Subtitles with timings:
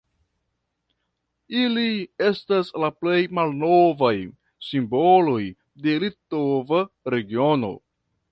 [1.63, 1.89] Ili
[2.29, 4.15] estas la plej malnovaj
[4.69, 5.39] simboloj
[5.85, 6.83] de litova
[7.17, 7.71] regiono.